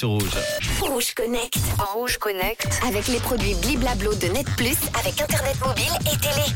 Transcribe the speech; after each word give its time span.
sur 0.00 0.10
Rouge. 0.10 0.30
Rouge 0.80 1.14
Connect. 1.14 1.58
Rouge 1.92 2.18
Connect. 2.18 2.68
Avec 2.86 3.08
les 3.08 3.18
produits 3.18 3.54
Bliblablo 3.60 4.14
de 4.14 4.28
Net 4.28 4.46
Plus, 4.56 4.76
avec 4.96 5.20
Internet 5.20 5.56
mobile 5.60 5.90
et 6.02 6.16
télé. 6.18 6.46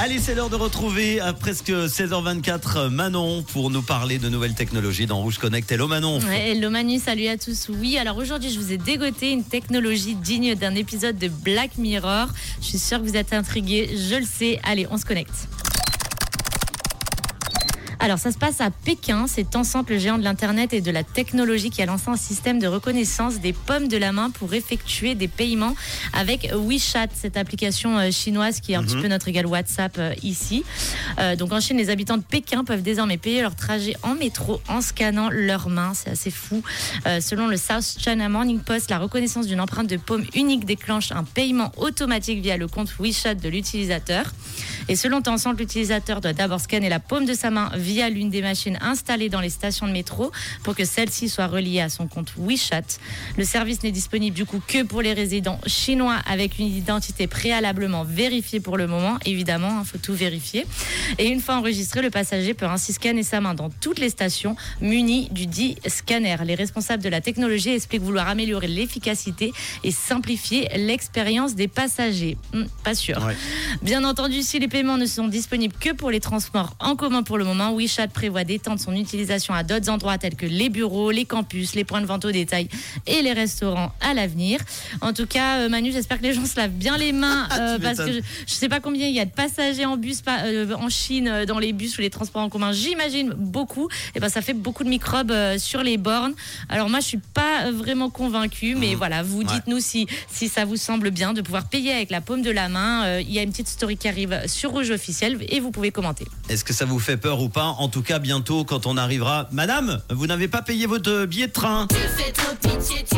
Allez, 0.00 0.18
c'est 0.18 0.34
l'heure 0.34 0.50
de 0.50 0.56
retrouver 0.56 1.20
à 1.20 1.32
presque 1.32 1.70
16h24 1.70 2.88
Manon 2.88 3.44
pour 3.44 3.70
nous 3.70 3.82
parler 3.82 4.18
de 4.18 4.28
nouvelles 4.28 4.54
technologies 4.54 5.06
dans 5.06 5.20
Rouge 5.20 5.38
Connect. 5.38 5.70
Hello 5.70 5.86
Manon. 5.86 6.18
Ouais, 6.22 6.50
hello 6.50 6.70
Manu, 6.70 6.98
salut 6.98 7.28
à 7.28 7.36
tous. 7.36 7.68
Oui, 7.68 7.98
alors 7.98 8.16
aujourd'hui, 8.16 8.50
je 8.50 8.58
vous 8.58 8.72
ai 8.72 8.78
dégoté 8.78 9.30
une 9.30 9.44
technologie 9.44 10.16
digne 10.16 10.56
d'un 10.56 10.74
épisode 10.74 11.18
de 11.18 11.28
Black 11.28 11.78
Mirror. 11.78 12.26
Je 12.60 12.66
suis 12.66 12.78
sûre 12.78 12.98
que 12.98 13.04
vous 13.04 13.16
êtes 13.16 13.32
intrigués, 13.32 13.90
je 13.96 14.16
le 14.16 14.26
sais. 14.26 14.58
Allez, 14.64 14.88
on 14.90 14.98
se 14.98 15.04
connecte. 15.04 15.46
Alors, 18.00 18.18
ça 18.18 18.30
se 18.30 18.38
passe 18.38 18.60
à 18.60 18.70
Pékin. 18.70 19.26
C'est 19.26 19.50
Tencent, 19.50 19.84
le 19.88 19.98
géant 19.98 20.18
de 20.18 20.24
l'Internet 20.24 20.72
et 20.72 20.80
de 20.80 20.90
la 20.90 21.02
technologie, 21.02 21.70
qui 21.70 21.82
a 21.82 21.86
lancé 21.86 22.08
un 22.08 22.16
système 22.16 22.60
de 22.60 22.68
reconnaissance 22.68 23.40
des 23.40 23.52
pommes 23.52 23.88
de 23.88 23.96
la 23.96 24.12
main 24.12 24.30
pour 24.30 24.54
effectuer 24.54 25.16
des 25.16 25.26
paiements 25.26 25.74
avec 26.12 26.48
WeChat, 26.54 27.08
cette 27.12 27.36
application 27.36 27.98
euh, 27.98 28.10
chinoise 28.12 28.60
qui 28.60 28.72
est 28.72 28.76
un 28.76 28.84
petit 28.84 28.96
peu 28.96 29.08
notre 29.08 29.26
égal 29.26 29.46
WhatsApp 29.46 29.96
euh, 29.98 30.14
ici. 30.22 30.64
Euh, 31.18 31.34
donc, 31.34 31.52
en 31.52 31.60
Chine, 31.60 31.76
les 31.76 31.90
habitants 31.90 32.16
de 32.16 32.22
Pékin 32.22 32.62
peuvent 32.64 32.82
désormais 32.82 33.16
payer 33.16 33.42
leur 33.42 33.56
trajet 33.56 33.96
en 34.04 34.14
métro 34.14 34.60
en 34.68 34.80
scannant 34.80 35.28
leurs 35.30 35.68
mains. 35.68 35.92
C'est 35.94 36.10
assez 36.10 36.30
fou. 36.30 36.62
Euh, 37.06 37.20
selon 37.20 37.48
le 37.48 37.56
South 37.56 37.96
China 37.98 38.28
Morning 38.28 38.60
Post, 38.60 38.90
la 38.90 38.98
reconnaissance 38.98 39.46
d'une 39.48 39.60
empreinte 39.60 39.88
de 39.88 39.96
paume 39.96 40.24
unique 40.34 40.64
déclenche 40.64 41.10
un 41.10 41.24
paiement 41.24 41.72
automatique 41.76 42.40
via 42.42 42.56
le 42.56 42.68
compte 42.68 42.94
WeChat 43.00 43.34
de 43.34 43.48
l'utilisateur. 43.48 44.26
Et 44.88 44.94
selon 44.94 45.20
Tencent, 45.20 45.52
l'utilisateur 45.58 46.20
doit 46.20 46.32
d'abord 46.32 46.60
scanner 46.60 46.88
la 46.88 47.00
paume 47.00 47.24
de 47.24 47.34
sa 47.34 47.50
main 47.50 47.70
via 47.74 47.87
l'une 48.10 48.30
des 48.30 48.42
machines 48.42 48.78
installées 48.80 49.28
dans 49.28 49.40
les 49.40 49.50
stations 49.50 49.86
de 49.86 49.92
métro 49.92 50.30
pour 50.62 50.74
que 50.74 50.84
celle-ci 50.84 51.28
soit 51.28 51.46
reliée 51.46 51.80
à 51.80 51.88
son 51.88 52.06
compte 52.06 52.32
WeChat. 52.36 52.98
Le 53.36 53.44
service 53.44 53.82
n'est 53.82 53.90
disponible 53.90 54.36
du 54.36 54.44
coup 54.44 54.60
que 54.66 54.82
pour 54.82 55.02
les 55.02 55.12
résidents 55.12 55.58
chinois 55.66 56.16
avec 56.26 56.58
une 56.58 56.66
identité 56.66 57.26
préalablement 57.26 58.04
vérifiée 58.04 58.60
pour 58.60 58.76
le 58.76 58.86
moment. 58.86 59.18
Évidemment, 59.24 59.80
il 59.80 59.86
faut 59.86 59.98
tout 59.98 60.14
vérifier. 60.14 60.66
Et 61.18 61.28
une 61.28 61.40
fois 61.40 61.56
enregistré, 61.56 62.02
le 62.02 62.10
passager 62.10 62.54
peut 62.54 62.66
ainsi 62.66 62.92
scanner 62.92 63.22
sa 63.22 63.40
main 63.40 63.54
dans 63.54 63.70
toutes 63.70 63.98
les 63.98 64.10
stations 64.10 64.54
munies 64.80 65.28
du 65.30 65.46
dit 65.46 65.76
scanner. 65.86 66.36
Les 66.44 66.54
responsables 66.54 67.02
de 67.02 67.08
la 67.08 67.20
technologie 67.20 67.70
expliquent 67.70 68.02
vouloir 68.02 68.28
améliorer 68.28 68.68
l'efficacité 68.68 69.52
et 69.82 69.90
simplifier 69.90 70.68
l'expérience 70.76 71.54
des 71.54 71.68
passagers. 71.68 72.36
Hmm, 72.52 72.64
pas 72.84 72.94
sûr. 72.94 73.24
Ouais. 73.24 73.36
Bien 73.82 74.04
entendu, 74.04 74.42
si 74.42 74.58
les 74.58 74.68
paiements 74.68 74.98
ne 74.98 75.06
sont 75.06 75.28
disponibles 75.28 75.74
que 75.78 75.92
pour 75.92 76.10
les 76.10 76.20
transports 76.20 76.74
en 76.80 76.96
commun 76.96 77.22
pour 77.22 77.38
le 77.38 77.44
moment, 77.44 77.72
WeChat 77.78 78.08
prévoit 78.08 78.44
d'étendre 78.44 78.80
son 78.80 78.94
utilisation 78.94 79.54
à 79.54 79.62
d'autres 79.62 79.88
endroits 79.90 80.18
tels 80.18 80.34
que 80.36 80.46
les 80.46 80.68
bureaux, 80.68 81.10
les 81.10 81.24
campus, 81.24 81.74
les 81.74 81.84
points 81.84 82.00
de 82.00 82.06
vente 82.06 82.24
au 82.24 82.30
détail 82.32 82.68
et 83.06 83.22
les 83.22 83.32
restaurants 83.32 83.92
à 84.00 84.14
l'avenir. 84.14 84.60
En 85.00 85.12
tout 85.12 85.26
cas, 85.26 85.58
euh, 85.58 85.68
Manu, 85.68 85.92
j'espère 85.92 86.18
que 86.18 86.24
les 86.24 86.34
gens 86.34 86.44
se 86.44 86.56
lavent 86.56 86.70
bien 86.72 86.96
les 86.96 87.12
mains 87.12 87.48
euh, 87.58 87.78
parce 87.78 87.98
que 87.98 88.12
je, 88.12 88.18
je 88.46 88.52
sais 88.52 88.68
pas 88.68 88.80
combien 88.80 89.06
il 89.06 89.14
y 89.14 89.20
a 89.20 89.24
de 89.24 89.30
passagers 89.30 89.84
en 89.86 89.96
bus 89.96 90.22
euh, 90.28 90.74
en 90.74 90.88
Chine 90.88 91.44
dans 91.46 91.58
les 91.58 91.72
bus 91.72 91.96
ou 91.98 92.00
les 92.00 92.10
transports 92.10 92.42
en 92.42 92.48
commun. 92.48 92.72
J'imagine 92.72 93.30
beaucoup. 93.36 93.88
Et 94.14 94.20
ben 94.20 94.28
ça 94.28 94.42
fait 94.42 94.54
beaucoup 94.54 94.84
de 94.84 94.88
microbes 94.88 95.32
sur 95.58 95.82
les 95.82 95.96
bornes. 95.96 96.34
Alors 96.68 96.88
moi, 96.90 97.00
je 97.00 97.06
suis 97.06 97.20
pas 97.34 97.70
vraiment 97.70 98.10
convaincue, 98.10 98.74
mais 98.74 98.94
voilà, 98.94 99.22
vous 99.22 99.38
Ouais. 99.38 99.44
dites-nous 99.44 99.78
si 99.80 100.06
si 100.30 100.48
ça 100.48 100.64
vous 100.64 100.76
semble 100.76 101.10
bien 101.10 101.32
de 101.32 101.40
pouvoir 101.42 101.68
payer 101.68 101.92
avec 101.92 102.10
la 102.10 102.20
paume 102.20 102.42
de 102.42 102.50
la 102.50 102.68
main. 102.68 103.18
Il 103.20 103.30
y 103.30 103.38
a 103.38 103.42
une 103.42 103.50
petite 103.50 103.68
story 103.68 103.96
qui 103.96 104.08
arrive 104.08 104.40
sur 104.46 104.70
Rouge 104.70 104.90
officiel 104.90 105.38
et 105.48 105.60
vous 105.60 105.70
pouvez 105.70 105.90
commenter. 105.92 106.24
Est-ce 106.48 106.64
que 106.64 106.72
ça 106.74 106.84
vous 106.84 106.98
fait 106.98 107.16
peur 107.16 107.40
ou 107.40 107.48
pas 107.48 107.67
En 107.78 107.88
tout 107.88 108.02
cas, 108.02 108.18
bientôt, 108.18 108.64
quand 108.64 108.86
on 108.86 108.96
arrivera. 108.96 109.48
Madame, 109.52 110.00
vous 110.10 110.26
n'avez 110.26 110.48
pas 110.48 110.62
payé 110.62 110.86
votre 110.86 111.26
billet 111.26 111.48
de 111.48 111.52
train. 111.52 111.86
fais 112.16 112.32
trop 112.32 112.54
pitié, 112.56 113.04
tu 113.10 113.17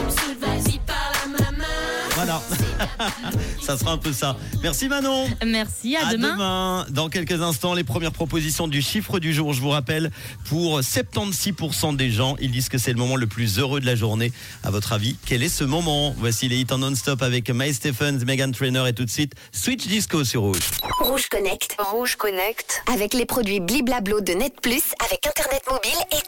Ça 3.62 3.77
sera 3.77 3.92
un 3.92 3.98
peu 3.98 4.12
ça. 4.12 4.36
Merci 4.62 4.88
Manon. 4.88 5.28
Merci, 5.46 5.96
à, 5.96 6.08
À 6.08 6.12
demain. 6.12 6.86
Dans 6.91 7.08
quelques 7.08 7.41
instants, 7.41 7.74
les 7.74 7.84
premières 7.84 8.12
propositions 8.12 8.68
du 8.68 8.83
chiffre 8.83 9.18
du 9.18 9.33
jour. 9.33 9.52
Je 9.52 9.61
vous 9.61 9.68
rappelle, 9.68 10.11
pour 10.48 10.80
76% 10.80 11.96
des 11.96 12.11
gens, 12.11 12.36
ils 12.40 12.50
disent 12.50 12.68
que 12.68 12.79
c'est 12.79 12.92
le 12.92 12.98
moment 12.98 13.17
le 13.17 13.27
plus 13.27 13.58
heureux 13.58 13.80
de 13.80 13.86
la 13.86 13.95
journée. 13.95 14.33
À 14.64 14.70
votre 14.70 14.92
avis, 14.92 15.17
quel 15.27 15.42
est 15.42 15.48
ce 15.48 15.64
moment? 15.64 16.14
Voici 16.18 16.48
les 16.48 16.58
hits 16.58 16.67
en 16.70 16.79
non-stop 16.79 17.23
avec 17.23 17.50
Mae 17.50 17.73
Stephens, 17.73 18.24
Megan 18.27 18.52
Trainer 18.52 18.89
et 18.89 18.92
tout 18.92 19.05
de 19.05 19.11
suite 19.11 19.34
Switch 19.52 19.86
Disco 19.86 20.24
sur 20.24 20.42
Rouge. 20.42 20.58
Rouge 21.00 21.29
Connect. 21.29 21.77
Rouge 21.79 22.17
Connect. 22.17 22.83
Avec 22.92 23.14
les 23.14 23.27
produits 23.27 23.61
Bliblablo 23.61 24.20
de 24.20 24.33
Net 24.33 24.55
Plus, 24.61 24.83
avec 25.05 25.27
Internet 25.27 25.62
mobile 25.70 25.90
et 26.11 26.11
télé. 26.11 26.20